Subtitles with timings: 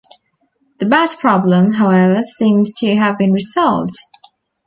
[0.79, 3.99] The "bat problem" however seems to have been resolved.